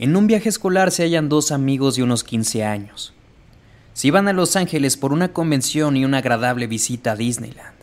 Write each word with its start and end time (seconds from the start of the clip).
En 0.00 0.16
un 0.16 0.26
viaje 0.26 0.48
escolar 0.48 0.92
se 0.92 1.02
hallan 1.02 1.28
dos 1.28 1.52
amigos 1.52 1.94
de 1.94 2.02
unos 2.02 2.24
15 2.24 2.64
años. 2.64 3.12
Se 3.92 4.06
iban 4.06 4.28
a 4.28 4.32
Los 4.32 4.56
Ángeles 4.56 4.96
por 4.96 5.12
una 5.12 5.34
convención 5.34 5.94
y 5.94 6.06
una 6.06 6.18
agradable 6.18 6.66
visita 6.66 7.12
a 7.12 7.16
Disneyland. 7.16 7.76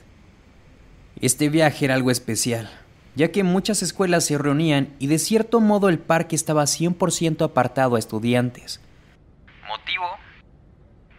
Este 1.22 1.50
viaje 1.50 1.86
era 1.86 1.94
algo 1.94 2.10
especial, 2.10 2.72
ya 3.14 3.32
que 3.32 3.44
muchas 3.44 3.84
escuelas 3.84 4.26
se 4.26 4.40
reunían 4.40 4.96
y 4.98 5.06
de 5.06 5.20
cierto 5.20 5.60
modo 5.60 5.90
el 5.90 6.00
parque 6.00 6.36
estaba 6.36 6.64
100% 6.64 7.46
apartado 7.46 7.96
a 7.96 8.00
estudiantes. 8.00 8.82
¿Motivo? 9.68 10.08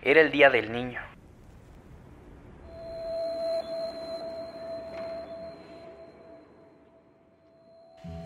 Era 0.02 0.20
el 0.20 0.32
Día 0.32 0.50
del 0.50 0.72
Niño. 0.72 1.07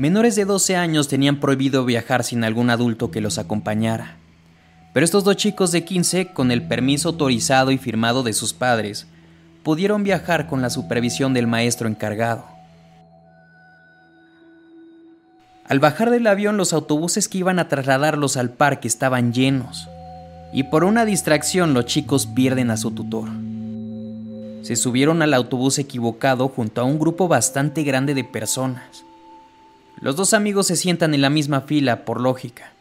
Menores 0.02 0.34
de 0.34 0.44
12 0.44 0.74
años 0.74 1.06
tenían 1.06 1.38
prohibido 1.38 1.84
viajar 1.84 2.24
sin 2.24 2.42
algún 2.42 2.70
adulto 2.70 3.12
que 3.12 3.20
los 3.20 3.38
acompañara. 3.38 4.16
Pero 4.92 5.04
estos 5.04 5.22
dos 5.22 5.36
chicos 5.36 5.70
de 5.70 5.84
15, 5.84 6.32
con 6.32 6.50
el 6.50 6.66
permiso 6.66 7.10
autorizado 7.10 7.70
y 7.70 7.78
firmado 7.78 8.24
de 8.24 8.32
sus 8.32 8.52
padres, 8.52 9.06
pudieron 9.62 10.02
viajar 10.02 10.48
con 10.48 10.60
la 10.60 10.70
supervisión 10.70 11.34
del 11.34 11.46
maestro 11.46 11.86
encargado. 11.86 12.44
Al 15.68 15.78
bajar 15.78 16.10
del 16.10 16.26
avión 16.26 16.56
los 16.56 16.72
autobuses 16.72 17.28
que 17.28 17.38
iban 17.38 17.60
a 17.60 17.68
trasladarlos 17.68 18.36
al 18.36 18.50
parque 18.50 18.88
estaban 18.88 19.32
llenos, 19.32 19.88
y 20.52 20.64
por 20.64 20.82
una 20.82 21.04
distracción 21.04 21.74
los 21.74 21.86
chicos 21.86 22.26
pierden 22.26 22.72
a 22.72 22.76
su 22.76 22.90
tutor. 22.90 23.28
Se 24.62 24.74
subieron 24.74 25.22
al 25.22 25.32
autobús 25.32 25.78
equivocado 25.78 26.48
junto 26.48 26.80
a 26.80 26.84
un 26.84 26.98
grupo 26.98 27.28
bastante 27.28 27.84
grande 27.84 28.14
de 28.14 28.24
personas. 28.24 29.04
Los 30.02 30.16
dos 30.16 30.34
amigos 30.34 30.66
se 30.66 30.74
sientan 30.74 31.14
en 31.14 31.20
la 31.20 31.30
misma 31.30 31.60
fila 31.60 32.04
por 32.04 32.20
lógica, 32.20 32.72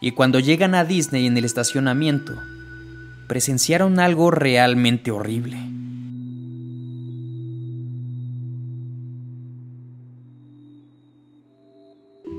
y 0.00 0.12
cuando 0.12 0.40
llegan 0.40 0.74
a 0.74 0.86
Disney 0.86 1.26
en 1.26 1.36
el 1.36 1.44
estacionamiento, 1.44 2.32
presenciaron 3.28 4.00
algo 4.00 4.30
realmente 4.30 5.10
horrible. 5.10 5.58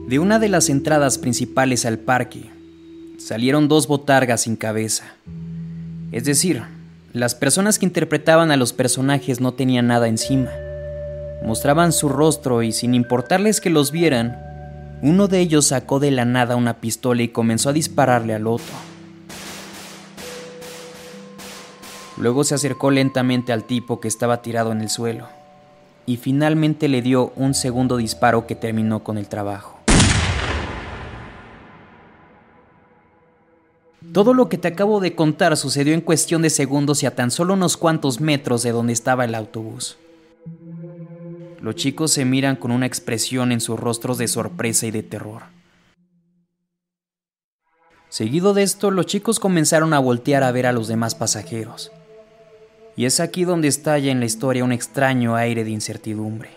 De 0.08 0.18
una 0.18 0.40
de 0.40 0.50
las 0.50 0.70
entradas 0.70 1.20
principales 1.20 1.86
al 1.86 2.00
parque, 2.00 2.50
salieron 3.20 3.68
dos 3.68 3.88
botargas 3.88 4.42
sin 4.42 4.56
cabeza. 4.56 5.06
Es 6.12 6.24
decir, 6.26 6.64
las 7.14 7.36
personas 7.36 7.78
que 7.78 7.86
interpretaban 7.86 8.50
a 8.50 8.58
los 8.58 8.74
personajes 8.74 9.40
no 9.40 9.54
tenían 9.54 9.86
nada 9.86 10.08
encima 10.08 10.50
mostraban 11.46 11.92
su 11.92 12.10
rostro 12.10 12.64
y 12.64 12.72
sin 12.72 12.94
importarles 12.94 13.62
que 13.62 13.70
los 13.70 13.92
vieran, 13.92 14.40
uno 15.02 15.28
de 15.28 15.40
ellos 15.40 15.68
sacó 15.68 16.00
de 16.00 16.12
la 16.12 16.26
nada 16.26 16.56
una 16.56 16.76
pistola 16.76 17.22
y 17.24 17.28
comenzó 17.28 17.70
a 17.70 17.74
dispararle 17.74 18.34
al 18.34 18.48
otro. 18.48 18.74
Luego 22.18 22.44
se 22.44 22.56
acercó 22.56 22.92
lentamente 22.92 23.52
al 23.52 23.66
tipo 23.66 24.00
que 24.00 24.08
estaba 24.08 24.42
tirado 24.42 24.72
en 24.72 24.82
el 24.82 24.90
suelo 24.90 25.28
y 26.06 26.18
finalmente 26.18 26.88
le 26.88 27.02
dio 27.02 27.34
un 27.36 27.54
segundo 27.54 27.98
disparo 27.98 28.46
que 28.46 28.56
terminó 28.56 29.04
con 29.04 29.18
el 29.18 29.28
trabajo. 29.28 29.80
Todo 34.12 34.34
lo 34.34 34.48
que 34.48 34.58
te 34.58 34.68
acabo 34.68 35.00
de 35.00 35.16
contar 35.16 35.58
sucedió 35.58 35.94
en 35.94 36.02
cuestión 36.02 36.44
de 36.44 36.50
segundos 36.50 37.02
y 37.04 37.08
a 37.08 37.16
tan 37.16 37.32
solo 37.32 37.56
unos 37.56 37.78
cuantos 37.78 38.22
metros 38.22 38.62
de 38.62 38.72
donde 38.72 38.94
estaba 38.94 39.26
el 39.26 39.34
autobús. 39.34 39.98
Los 41.64 41.76
chicos 41.76 42.12
se 42.12 42.26
miran 42.26 42.58
con 42.58 42.72
una 42.72 42.86
expresión 42.86 43.54
en 43.54 43.62
sus 43.62 43.80
rostros 43.80 44.18
de 44.18 44.28
sorpresa 44.28 44.86
y 44.86 44.92
de 44.92 45.02
terror. 45.02 45.44
Seguido 48.10 48.54
de 48.54 48.64
esto, 48.64 48.92
los 48.92 49.06
chicos 49.06 49.40
comenzaron 49.40 49.94
a 49.94 50.00
voltear 50.00 50.44
a 50.44 50.52
ver 50.52 50.66
a 50.66 50.74
los 50.74 50.90
demás 50.90 51.16
pasajeros. 51.16 51.94
Y 52.98 53.06
es 53.06 53.22
aquí 53.22 53.46
donde 53.46 53.70
estalla 53.70 54.12
en 54.12 54.20
la 54.20 54.26
historia 54.26 54.66
un 54.66 54.74
extraño 54.74 55.38
aire 55.38 55.64
de 55.64 55.70
incertidumbre. 55.70 56.50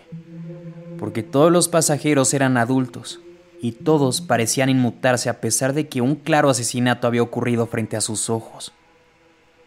Porque 0.98 1.22
todos 1.22 1.52
los 1.52 1.68
pasajeros 1.68 2.34
eran 2.34 2.56
adultos 2.56 3.20
y 3.62 3.72
todos 3.72 4.20
parecían 4.20 4.70
inmutarse 4.70 5.28
a 5.28 5.40
pesar 5.40 5.72
de 5.72 5.86
que 5.86 6.00
un 6.00 6.16
claro 6.16 6.50
asesinato 6.50 7.06
había 7.06 7.22
ocurrido 7.22 7.68
frente 7.68 7.96
a 7.96 8.00
sus 8.00 8.28
ojos. 8.28 8.72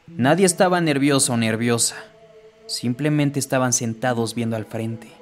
Nadie 0.06 0.46
estaba 0.46 0.81
nervioso 0.81 1.31
o 1.31 1.38
nerviosa, 1.38 1.96
simplemente 2.68 3.40
estaban 3.40 3.72
sentados 3.72 4.36
viendo 4.36 4.58
al 4.58 4.66
frente. 4.66 5.19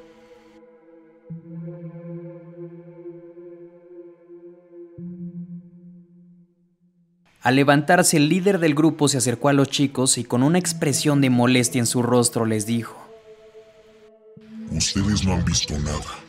Al 7.47 7.55
levantarse, 7.55 8.17
el 8.17 8.27
líder 8.27 8.59
del 8.59 8.75
grupo 8.75 9.07
se 9.07 9.19
acercó 9.19 9.47
a 9.47 9.53
los 9.53 9.69
chicos 9.69 10.17
y 10.17 10.25
con 10.25 10.43
una 10.43 10.59
expresión 10.59 11.21
de 11.21 11.29
molestia 11.29 11.79
en 11.79 11.85
su 11.85 12.03
rostro 12.03 12.45
les 12.45 12.65
dijo, 12.65 12.97
Ustedes 14.69 15.23
no 15.23 15.31
han 15.31 15.45
visto 15.45 15.79
nada. 15.79 16.19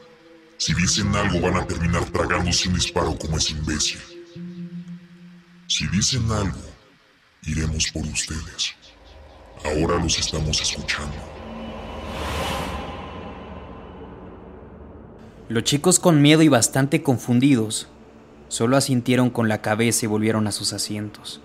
Si 0.59 0.73
dicen 0.75 1.13
algo 1.17 1.41
van 1.41 1.57
a 1.57 1.67
terminar 1.67 2.05
tragándose 2.05 2.69
un 2.69 2.77
disparo 2.77 3.19
como 3.19 3.37
ese 3.37 3.55
imbécil. 3.55 3.99
Si 5.67 5.89
dicen 5.89 6.23
algo, 6.31 6.61
iremos 7.47 7.91
por 7.93 8.07
ustedes. 8.07 8.77
Ahora 9.65 10.01
los 10.01 10.17
estamos 10.21 10.63
escuchando. 10.63 11.17
Los 15.49 15.65
chicos 15.65 15.99
con 15.99 16.23
miedo 16.23 16.43
y 16.43 16.49
bastante 16.49 17.03
confundidos 17.03 17.89
Solo 18.49 18.77
asintieron 18.77 19.31
con 19.31 19.49
la 19.49 19.61
cabeza 19.61 20.07
y 20.07 20.09
volvieron 20.09 20.47
a 20.47 20.53
sus 20.53 20.73
asientos. 20.73 21.41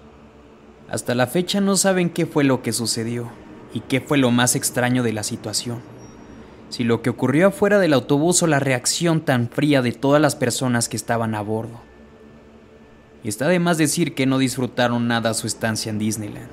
Hasta 0.90 1.16
la 1.16 1.28
fecha 1.28 1.59
no 1.62 1.75
saben 1.75 2.09
qué 2.09 2.25
fue 2.25 2.44
lo 2.44 2.62
que 2.62 2.74
sucedió 2.74 3.30
y 3.74 3.81
qué 3.81 4.02
fue 4.02 4.18
lo 4.18 4.31
más 4.31 4.56
extraño 4.56 5.03
de 5.03 5.14
la 5.14 5.24
situación. 5.24 5.81
Si 6.69 6.84
lo 6.84 7.02
que 7.02 7.09
ocurrió 7.09 7.47
afuera 7.47 7.80
del 7.80 7.94
autobús 7.94 8.41
o 8.41 8.47
la 8.47 8.59
reacción 8.59 9.22
tan 9.22 9.50
fría 9.50 9.81
de 9.81 9.91
todas 9.91 10.22
las 10.22 10.36
personas 10.36 10.90
que 10.90 10.97
estaban 10.97 11.36
a 11.36 11.41
bordo. 11.41 11.81
Está 13.24 13.47
de 13.47 13.59
más 13.59 13.78
decir 13.78 14.16
que 14.16 14.25
no 14.25 14.38
disfrutaron 14.38 15.08
nada 15.08 15.34
su 15.34 15.47
estancia 15.47 15.90
en 15.90 16.00
Disneyland. 16.00 16.50